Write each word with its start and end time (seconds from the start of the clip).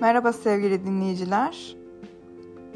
Merhaba 0.00 0.32
sevgili 0.32 0.86
dinleyiciler. 0.86 1.76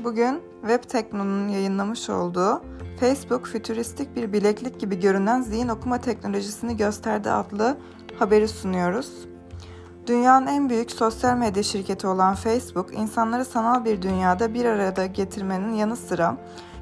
Bugün 0.05 0.41
Web 0.61 0.83
Tekno'nun 0.91 1.49
yayınlamış 1.49 2.11
olduğu 2.11 2.63
Facebook 3.01 3.47
fütüristik 3.47 4.17
bir 4.17 4.33
bileklik 4.33 4.81
gibi 4.81 5.01
görünen 5.01 5.43
zihin 5.43 5.69
okuma 5.69 5.99
teknolojisini 5.99 6.77
gösterdi 6.77 7.31
adlı 7.31 7.77
haberi 8.19 8.49
sunuyoruz. 8.49 9.13
Dünyanın 10.07 10.47
en 10.47 10.69
büyük 10.69 10.91
sosyal 10.91 11.37
medya 11.37 11.63
şirketi 11.63 12.07
olan 12.07 12.35
Facebook, 12.35 12.95
insanları 12.95 13.45
sanal 13.45 13.85
bir 13.85 14.03
dünyada 14.03 14.55
bir 14.55 14.65
arada 14.65 15.07
getirmenin 15.07 15.73
yanı 15.73 15.97
sıra 15.97 16.37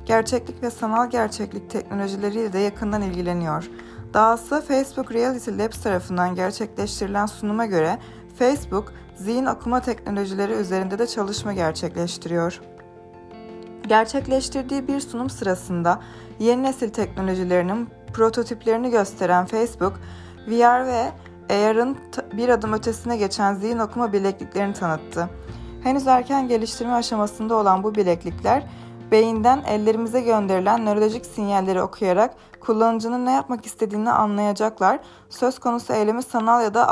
gerçeklik 0.05 0.63
ve 0.63 0.71
sanal 0.71 1.11
gerçeklik 1.11 1.71
teknolojileriyle 1.71 2.53
de 2.53 2.59
yakından 2.59 3.03
ilgileniyor. 3.03 3.71
Dahası 4.15 4.61
Facebook 4.69 5.13
Reality 5.13 5.51
Labs 5.51 5.83
tarafından 5.83 6.35
gerçekleştirilen 6.35 7.27
sunuma 7.27 7.67
göre 7.67 7.99
Facebook, 8.41 8.93
zihin 9.17 9.47
okuma 9.47 9.81
teknolojileri 9.81 10.53
üzerinde 10.53 10.99
de 10.99 11.07
çalışma 11.07 11.53
gerçekleştiriyor. 11.53 12.61
Gerçekleştirdiği 13.87 14.89
bir 14.89 15.01
sunum 15.01 15.31
sırasında 15.31 16.01
yeni 16.39 16.63
nesil 16.63 16.91
teknolojilerinin 16.91 17.89
prototiplerini 18.15 18.91
gösteren 18.91 19.47
Facebook, 19.47 20.01
VR 20.49 20.87
ve 20.87 21.13
AR'ın 21.51 21.97
bir 22.33 22.49
adım 22.49 22.73
ötesine 22.73 23.17
geçen 23.17 23.55
zihin 23.55 23.79
okuma 23.79 24.13
bilekliklerini 24.13 24.75
tanıttı. 24.75 25.31
Henüz 25.83 26.07
erken 26.07 26.49
geliştirme 26.49 26.93
aşamasında 26.93 27.55
olan 27.55 27.83
bu 27.83 27.95
bileklikler, 27.95 28.67
beyinden 29.11 29.63
ellerimize 29.67 30.21
gönderilen 30.21 30.87
nörolojik 30.87 31.27
sinyalleri 31.27 31.83
okuyarak 31.83 32.35
kullanıcının 32.61 33.27
ne 33.27 33.33
yapmak 33.33 33.67
istediğini 33.67 34.11
anlayacaklar. 34.11 34.99
Söz 35.29 35.59
konusu 35.59 35.93
eylemi 35.93 36.23
sanal 36.23 36.63
ya 36.63 36.75
da 36.75 36.89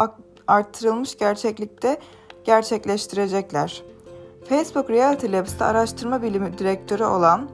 arttırılmış 0.48 1.18
gerçeklikte 1.18 1.98
gerçekleştirecekler. 2.44 3.82
Facebook 4.48 4.90
Reality 4.90 5.32
Labs'te 5.32 5.64
araştırma 5.64 6.22
bilimi 6.22 6.58
direktörü 6.58 7.04
olan 7.04 7.48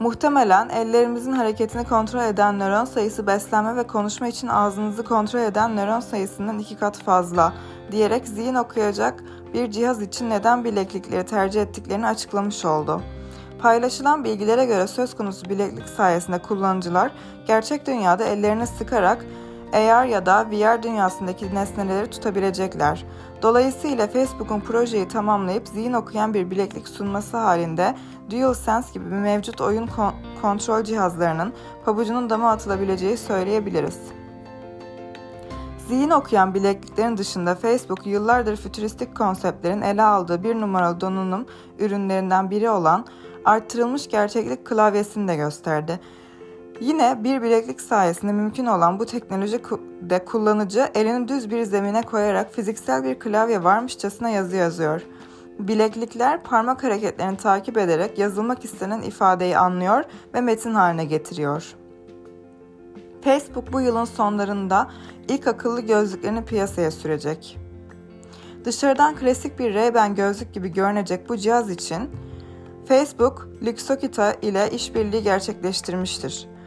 Muhtemelen 0.00 0.68
ellerimizin 0.68 1.32
hareketini 1.32 1.84
kontrol 1.84 2.22
eden 2.22 2.58
nöron 2.58 2.84
sayısı 2.84 3.26
beslenme 3.26 3.76
ve 3.76 3.86
konuşma 3.86 4.28
için 4.28 4.48
ağzınızı 4.48 5.04
kontrol 5.04 5.40
eden 5.40 5.76
nöron 5.76 6.00
sayısından 6.00 6.58
iki 6.58 6.76
kat 6.76 6.98
fazla 6.98 7.52
diyerek 7.92 8.28
zihin 8.28 8.54
okuyacak 8.54 9.24
bir 9.54 9.70
cihaz 9.70 10.02
için 10.02 10.30
neden 10.30 10.64
bileklikleri 10.64 11.26
tercih 11.26 11.62
ettiklerini 11.62 12.06
açıklamış 12.06 12.64
oldu. 12.64 13.02
Paylaşılan 13.58 14.24
bilgilere 14.24 14.64
göre 14.64 14.86
söz 14.86 15.16
konusu 15.16 15.50
bileklik 15.50 15.88
sayesinde 15.88 16.38
kullanıcılar 16.38 17.12
gerçek 17.46 17.86
dünyada 17.86 18.24
ellerini 18.24 18.66
sıkarak 18.66 19.24
AR 19.72 20.04
ya 20.04 20.26
da 20.26 20.46
VR 20.50 20.82
dünyasındaki 20.82 21.54
nesneleri 21.54 22.10
tutabilecekler. 22.10 23.04
Dolayısıyla 23.42 24.06
Facebook'un 24.06 24.60
projeyi 24.60 25.08
tamamlayıp 25.08 25.68
zihin 25.68 25.92
okuyan 25.92 26.34
bir 26.34 26.50
bileklik 26.50 26.88
sunması 26.88 27.36
halinde 27.36 27.94
DualSense 28.30 28.92
gibi 28.92 29.04
bir 29.04 29.16
mevcut 29.16 29.60
oyun 29.60 29.86
kon- 29.86 30.14
kontrol 30.42 30.84
cihazlarının 30.84 31.52
pabucunun 31.84 32.30
dama 32.30 32.50
atılabileceği 32.50 33.16
söyleyebiliriz. 33.16 33.98
Zihin 35.88 36.10
okuyan 36.10 36.54
bilekliklerin 36.54 37.16
dışında 37.16 37.54
Facebook 37.54 38.06
yıllardır 38.06 38.56
fütüristik 38.56 39.16
konseptlerin 39.16 39.82
ele 39.82 40.02
aldığı 40.02 40.42
bir 40.42 40.54
numaralı 40.60 41.00
donanım 41.00 41.46
ürünlerinden 41.78 42.50
biri 42.50 42.70
olan 42.70 43.06
arttırılmış 43.44 44.08
gerçeklik 44.08 44.66
klavyesini 44.66 45.28
de 45.28 45.36
gösterdi. 45.36 46.00
Yine 46.80 47.24
bir 47.24 47.42
bileklik 47.42 47.80
sayesinde 47.80 48.32
mümkün 48.32 48.66
olan 48.66 48.98
bu 48.98 49.06
teknolojide 49.06 50.24
kullanıcı 50.24 50.88
elini 50.94 51.28
düz 51.28 51.50
bir 51.50 51.62
zemine 51.62 52.02
koyarak 52.02 52.54
fiziksel 52.54 53.04
bir 53.04 53.18
klavye 53.18 53.64
varmışçasına 53.64 54.30
yazı 54.30 54.56
yazıyor. 54.56 55.02
Bileklikler 55.58 56.42
parmak 56.42 56.84
hareketlerini 56.84 57.36
takip 57.36 57.76
ederek 57.78 58.18
yazılmak 58.18 58.64
istenen 58.64 59.02
ifadeyi 59.02 59.58
anlıyor 59.58 60.04
ve 60.34 60.40
metin 60.40 60.74
haline 60.74 61.04
getiriyor. 61.04 61.74
Facebook 63.20 63.72
bu 63.72 63.80
yılın 63.80 64.04
sonlarında 64.04 64.90
ilk 65.28 65.46
akıllı 65.46 65.80
gözlüklerini 65.80 66.44
piyasaya 66.44 66.90
sürecek. 66.90 67.58
Dışarıdan 68.64 69.16
klasik 69.16 69.58
bir 69.58 69.74
Ray-Ban 69.74 70.14
gözlük 70.14 70.54
gibi 70.54 70.68
görünecek 70.68 71.28
bu 71.28 71.36
cihaz 71.36 71.70
için 71.70 72.10
Facebook, 72.86 73.48
Luxokita 73.66 74.32
ile 74.32 74.70
işbirliği 74.70 75.22
gerçekleştirmiştir. 75.22 76.57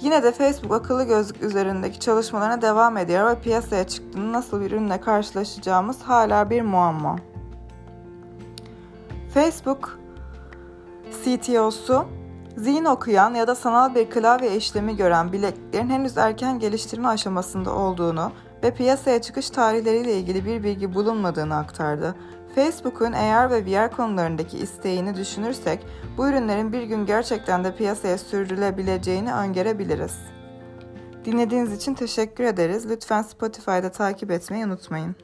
Yine 0.00 0.22
de 0.22 0.32
Facebook 0.32 0.72
akıllı 0.72 1.04
gözlük 1.04 1.42
üzerindeki 1.42 2.00
çalışmalarına 2.00 2.62
devam 2.62 2.96
ediyor 2.96 3.30
ve 3.30 3.40
piyasaya 3.40 3.86
çıktığında 3.86 4.32
nasıl 4.32 4.60
bir 4.60 4.70
ürünle 4.70 5.00
karşılaşacağımız 5.00 6.02
hala 6.02 6.50
bir 6.50 6.62
muamma. 6.62 7.16
Facebook 9.34 9.98
CTO'su 11.24 12.04
zihin 12.56 12.84
okuyan 12.84 13.34
ya 13.34 13.46
da 13.46 13.54
sanal 13.54 13.94
bir 13.94 14.10
klavye 14.10 14.56
işlemi 14.56 14.96
gören 14.96 15.32
bilekliklerin 15.32 15.90
henüz 15.90 16.18
erken 16.18 16.58
geliştirme 16.58 17.08
aşamasında 17.08 17.74
olduğunu 17.74 18.32
ve 18.62 18.74
piyasaya 18.74 19.22
çıkış 19.22 19.50
tarihleriyle 19.50 20.18
ilgili 20.18 20.44
bir 20.44 20.62
bilgi 20.62 20.94
bulunmadığını 20.94 21.56
aktardı. 21.56 22.14
Facebook'un 22.54 23.12
AR 23.12 23.50
ve 23.50 23.66
VR 23.66 23.90
konularındaki 23.90 24.58
isteğini 24.58 25.16
düşünürsek 25.16 25.86
bu 26.16 26.28
ürünlerin 26.28 26.72
bir 26.72 26.82
gün 26.82 27.06
gerçekten 27.06 27.64
de 27.64 27.76
piyasaya 27.76 28.18
sürdürülebileceğini 28.18 29.34
öngörebiliriz. 29.34 30.18
Dinlediğiniz 31.24 31.72
için 31.72 31.94
teşekkür 31.94 32.44
ederiz. 32.44 32.90
Lütfen 32.90 33.22
Spotify'da 33.22 33.92
takip 33.92 34.30
etmeyi 34.30 34.66
unutmayın. 34.66 35.16